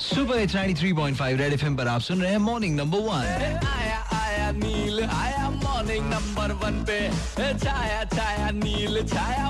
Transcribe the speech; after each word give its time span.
Super 0.00 0.38
H 0.38 0.52
three 0.78 0.92
point 0.92 1.16
five 1.16 1.38
red 1.38 1.52
FM 1.52 1.76
पर 1.76 1.88
आप 1.88 2.00
सुन 2.00 2.20
रहे 2.22 2.30
हैं 2.30 2.38
मॉर्निंग 2.38 2.76
नंबर 2.76 2.98
वन 2.98 3.24
आया 3.66 3.98
आया 4.18 4.50
नील, 4.52 5.00
आया 5.04 5.48
मॉर्निंग 5.50 6.06
नंबर 6.10 6.52
वन 6.62 6.84
पे। 6.84 6.98
छाया 7.58 8.04
छाया 8.04 8.50
नील, 8.50 9.02
छाया 9.06 9.47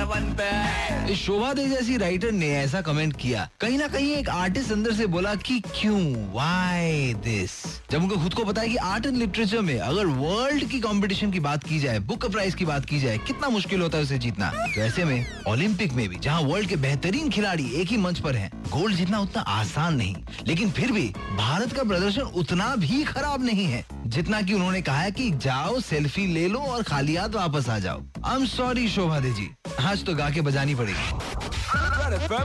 नंबर 0.00 0.14
वन 0.14 0.32
पे 0.32 1.14
शोभा 1.16 1.52
दे 1.52 1.66
जैसी 1.68 1.96
राइटर 1.96 2.32
ने 2.32 2.48
ऐसा 2.50 2.80
कमेंट 2.80 3.16
किया। 3.16 3.48
कहीं 3.60 3.78
ना 3.78 3.86
कहीं 3.88 4.12
एक 4.16 4.28
आर्टिस्ट 4.28 4.72
अंदर 4.72 4.92
से 4.92 5.06
बोला 5.06 5.34
कि 5.34 5.58
क्यों? 5.76 6.00
वाई 6.34 7.14
दिस 7.14 7.50
जब 7.90 8.02
उनको 8.02 8.16
खुद 8.16 8.34
को 8.34 8.44
पता 8.44 8.62
है 8.62 8.68
कि 8.68 8.76
आर्ट 8.76 9.06
एंड 9.06 9.16
लिटरेचर 9.16 9.60
में 9.60 9.78
अगर 9.78 10.06
वर्ल्ड 10.06 10.64
की 10.64 10.80
कंपटीशन 10.80 11.30
की 11.30 11.40
बात 11.40 11.64
की 11.64 11.78
जाए 11.78 11.98
बुक 12.00 12.26
प्राइज 12.26 12.54
की 12.54 12.64
बात 12.64 12.84
की 12.84 13.00
जाए, 13.00 13.18
कितना 13.18 13.48
मुश्किल 13.48 13.80
होता 13.80 13.98
है 13.98 14.04
उसे 14.04 14.18
जीतना? 14.18 14.50
तो 14.50 14.80
ऐसे 14.80 15.04
में 15.04 15.26
ओलंपिक 15.48 15.92
में 15.92 16.08
भी, 16.08 16.18
जहाँ 16.18 16.40
वर्ल्ड 16.40 16.68
के 16.68 16.76
बेहतरीन 16.76 17.30
खिलाड़ी 17.30 17.70
एक 17.72 17.88
ही 17.88 17.96
मंच 17.96 18.18
पर 18.18 18.36
हैं 18.36 18.50
गोल्ड 18.70 18.96
जीतना 18.96 19.20
उतना 19.20 19.42
आसान 19.42 19.96
नहीं। 19.96 20.16
लेकिन 20.46 20.70
फिर 20.70 20.92
भी 20.92 21.08
भारत 21.36 21.72
का 21.72 21.82
प्रदर्शन 21.82 22.22
उतना 22.22 22.74
भी 22.76 23.02
खराब 23.04 23.44
नहीं 23.44 23.66
है, 23.66 23.84
जितना 24.06 24.42
कि 24.42 24.54
उन्होंने 24.54 24.82
कहा 24.82 25.00
है 25.00 25.10
कि 25.10 25.30
जाओ 25.30 25.80
सेल्फी 25.80 26.26
ले 26.26 26.48
लो 26.48 26.58
और 26.58 26.82
खाली 26.82 27.16
हाथ 27.16 27.28
वापस 27.28 27.68
आ 27.68 27.78
जाओ। 27.78 28.02
I 28.24 28.36
am 28.36 28.46
sorry 28.46 28.88
Shobha 28.88 29.20
De 29.20 29.30
ji. 29.30 29.50
आज 29.90 30.04
तो 30.06 30.12
गा 30.14 30.28
के 30.30 30.40
बजानी 30.46 30.74
पड़ेगी। 30.74 31.06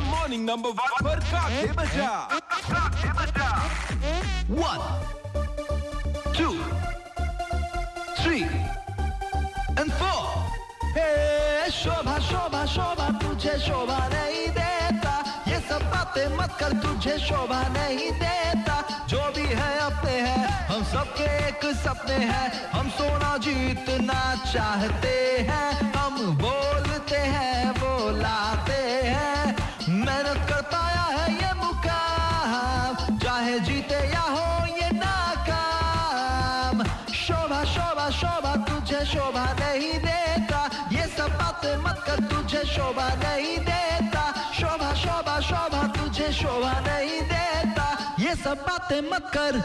मॉर्निंग 0.04 0.46
नंबर 0.46 0.70
वन 0.78 0.92
पर 1.06 1.20
बजा। 1.78 2.10
Two, 6.38 6.56
three, 8.22 8.46
and 9.82 9.90
four. 10.00 10.24
हे 10.98 11.70
शोभा 11.72 12.18
शोभा 12.30 12.66
शोभा 12.74 13.08
तुझे 13.22 13.56
शोभा 13.68 14.00
नहीं 14.16 14.48
देता। 14.58 15.14
ये 15.48 15.60
सब 15.70 15.82
बातें 15.94 16.28
मत 16.38 16.52
कर 16.60 16.72
तुझे 16.84 17.16
शोभा 17.28 17.62
नहीं 17.78 18.12
देता। 18.26 18.76
जो 19.10 19.22
भी 19.38 19.48
है 19.62 19.72
अपने 19.86 20.16
हैं 20.28 20.44
हम 20.74 20.82
सबके 20.94 21.30
एक 21.48 21.62
सपने 21.86 22.20
हैं। 22.26 22.48
हम 22.72 22.86
सोना 23.00 23.32
जीतना 23.48 24.22
चाहते 24.54 25.16
हैं 25.52 25.70
हम 25.94 26.14
बोलते 26.38 26.65
चाहे 33.46 33.60
जीते 33.60 33.98
या 34.10 34.22
हो 34.22 34.66
ये 34.66 34.90
नाकाम। 34.92 36.82
शोभा 37.14 37.64
शोभा 37.64 38.10
शोभा, 38.10 38.56
तुझे 38.56 39.06
शोभा 39.06 39.46
नहीं 39.60 39.92
देता। 40.00 40.62
ये 40.92 41.06
सब 41.08 41.30
बातें 41.30 41.78
मत 41.78 42.04
कर, 42.08 42.24
तुझे 42.24 42.64
शोभा 42.66 43.08
नहीं 43.16 43.58
देता। 43.58 44.24
शोभा 44.54 44.94
शोभा 44.94 45.40
शोभा, 45.42 45.84
तुझे 45.88 46.32
शोभा 46.34 46.74
नहीं 46.80 47.22
देता। 47.22 48.16
ये 48.20 48.36
सब 48.36 48.66
बातें 48.66 49.02
मत 49.12 49.30
कर। 49.38 49.62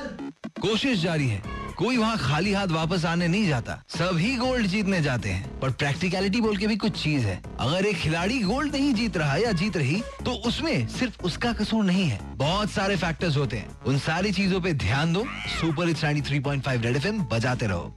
कोशिश 0.60 1.02
जारी 1.02 1.28
है। 1.28 1.59
कोई 1.80 1.96
वहाँ 1.96 2.16
खाली 2.18 2.52
हाथ 2.52 2.66
वापस 2.66 3.04
आने 3.04 3.26
नहीं 3.28 3.48
जाता। 3.48 3.74
सभी 3.88 4.34
गोल्ड 4.36 4.66
जीतने 4.66 5.00
जाते 5.02 5.28
हैं। 5.28 5.60
पर 5.60 5.70
प्रैक्टिकलिटी 5.72 6.40
बोल 6.40 6.56
के 6.56 6.66
भी 6.66 6.76
कुछ 6.76 7.02
चीज़ 7.02 7.24
है। 7.24 7.40
अगर 7.60 7.86
एक 7.86 7.96
खिलाड़ी 7.96 8.40
गोल्ड 8.40 8.74
नहीं 8.76 8.92
जीत 8.94 9.16
रहा 9.16 9.36
या 9.36 9.52
जीत 9.52 9.76
रही 9.76 10.02
तो 10.24 10.32
उसमें 10.48 10.86
सिर्फ़ 10.88 11.22
उसका 11.22 11.52
कसूर 11.52 11.84
नहीं 11.84 12.04
है। 12.04 12.20
बहुत 12.36 12.70
सारे 12.70 12.96
फैक्टर्स 12.96 13.36
होते 13.36 13.56
हैं। 13.56 13.80
उन 13.86 13.98
सारी 13.98 14.32
चीज़ों 14.32 14.60
पे 14.60 14.72
ध्यान 14.72 15.12
दो। 15.12 15.24
सुपर 15.48 15.88
इट्स 15.88 16.04
93.5 16.04 16.82
रेड 16.82 16.96
एफएम 16.96 17.22
बजाते 17.22 17.66
रहो। 17.66 17.96